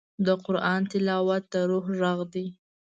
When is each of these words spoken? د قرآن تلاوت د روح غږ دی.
د 0.25 0.27
قرآن 0.45 0.81
تلاوت 0.91 1.43
د 1.53 1.55
روح 1.69 1.85
غږ 2.01 2.19
دی. 2.33 2.47